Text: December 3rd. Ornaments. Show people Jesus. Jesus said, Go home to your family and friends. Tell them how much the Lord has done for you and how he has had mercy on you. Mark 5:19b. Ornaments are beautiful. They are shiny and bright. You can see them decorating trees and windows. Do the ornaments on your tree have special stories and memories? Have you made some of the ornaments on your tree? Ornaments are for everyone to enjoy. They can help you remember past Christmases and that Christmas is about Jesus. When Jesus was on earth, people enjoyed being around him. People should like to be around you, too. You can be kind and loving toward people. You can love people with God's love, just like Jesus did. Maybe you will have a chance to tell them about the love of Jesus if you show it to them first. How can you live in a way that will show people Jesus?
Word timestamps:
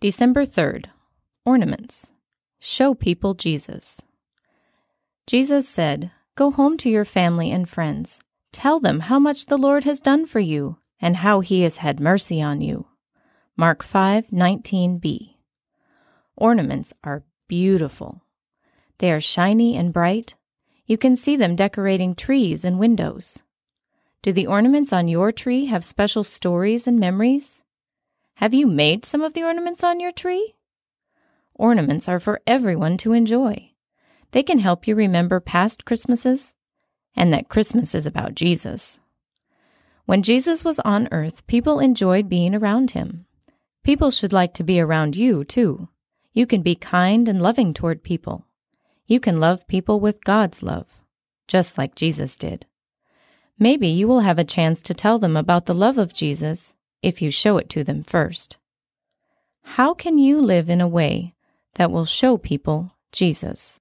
December 0.00 0.44
3rd. 0.44 0.84
Ornaments. 1.44 2.12
Show 2.60 2.94
people 2.94 3.34
Jesus. 3.34 4.00
Jesus 5.26 5.68
said, 5.68 6.12
Go 6.36 6.52
home 6.52 6.76
to 6.76 6.88
your 6.88 7.04
family 7.04 7.50
and 7.50 7.68
friends. 7.68 8.20
Tell 8.52 8.78
them 8.78 9.00
how 9.00 9.18
much 9.18 9.46
the 9.46 9.56
Lord 9.56 9.82
has 9.82 10.00
done 10.00 10.24
for 10.24 10.38
you 10.38 10.78
and 11.00 11.16
how 11.16 11.40
he 11.40 11.62
has 11.62 11.78
had 11.78 11.98
mercy 11.98 12.40
on 12.40 12.60
you. 12.60 12.86
Mark 13.56 13.82
5:19b. 13.82 15.34
Ornaments 16.36 16.92
are 17.02 17.24
beautiful. 17.48 18.22
They 18.98 19.10
are 19.10 19.20
shiny 19.20 19.74
and 19.74 19.92
bright. 19.92 20.36
You 20.86 20.96
can 20.96 21.16
see 21.16 21.34
them 21.34 21.56
decorating 21.56 22.14
trees 22.14 22.64
and 22.64 22.78
windows. 22.78 23.42
Do 24.22 24.32
the 24.32 24.46
ornaments 24.46 24.92
on 24.92 25.08
your 25.08 25.32
tree 25.32 25.66
have 25.66 25.84
special 25.84 26.22
stories 26.22 26.86
and 26.86 27.00
memories? 27.00 27.62
Have 28.38 28.54
you 28.54 28.68
made 28.68 29.04
some 29.04 29.20
of 29.20 29.34
the 29.34 29.42
ornaments 29.42 29.82
on 29.82 29.98
your 29.98 30.12
tree? 30.12 30.54
Ornaments 31.54 32.08
are 32.08 32.20
for 32.20 32.40
everyone 32.46 32.96
to 32.98 33.12
enjoy. 33.12 33.72
They 34.30 34.44
can 34.44 34.60
help 34.60 34.86
you 34.86 34.94
remember 34.94 35.40
past 35.40 35.84
Christmases 35.84 36.54
and 37.16 37.32
that 37.32 37.48
Christmas 37.48 37.96
is 37.96 38.06
about 38.06 38.36
Jesus. 38.36 39.00
When 40.06 40.22
Jesus 40.22 40.64
was 40.64 40.78
on 40.84 41.08
earth, 41.10 41.48
people 41.48 41.80
enjoyed 41.80 42.28
being 42.28 42.54
around 42.54 42.92
him. 42.92 43.26
People 43.82 44.12
should 44.12 44.32
like 44.32 44.54
to 44.54 44.62
be 44.62 44.78
around 44.78 45.16
you, 45.16 45.42
too. 45.42 45.88
You 46.32 46.46
can 46.46 46.62
be 46.62 46.76
kind 46.76 47.26
and 47.26 47.42
loving 47.42 47.74
toward 47.74 48.04
people. 48.04 48.46
You 49.08 49.18
can 49.18 49.38
love 49.38 49.66
people 49.66 49.98
with 49.98 50.22
God's 50.22 50.62
love, 50.62 51.00
just 51.48 51.76
like 51.76 51.96
Jesus 51.96 52.36
did. 52.36 52.66
Maybe 53.58 53.88
you 53.88 54.06
will 54.06 54.20
have 54.20 54.38
a 54.38 54.44
chance 54.44 54.80
to 54.82 54.94
tell 54.94 55.18
them 55.18 55.36
about 55.36 55.66
the 55.66 55.74
love 55.74 55.98
of 55.98 56.14
Jesus 56.14 56.74
if 57.02 57.22
you 57.22 57.30
show 57.30 57.58
it 57.58 57.68
to 57.70 57.84
them 57.84 58.02
first. 58.02 58.56
How 59.62 59.94
can 59.94 60.18
you 60.18 60.40
live 60.40 60.70
in 60.70 60.80
a 60.80 60.88
way 60.88 61.34
that 61.74 61.90
will 61.90 62.06
show 62.06 62.38
people 62.38 62.94
Jesus? 63.12 63.78